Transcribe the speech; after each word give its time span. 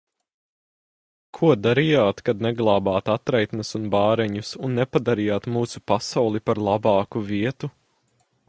Ko 1.37 1.49
darījāt, 1.65 2.23
kad 2.29 2.41
neglābāt 2.47 3.11
atraitnes 3.17 3.75
un 3.81 3.87
bāreņus, 3.97 4.55
un 4.69 4.75
nepadarījāt 4.81 5.51
mūsu 5.59 5.85
pasauli 5.93 6.45
par 6.51 6.65
labāku 6.71 7.27
vietu? 7.33 7.71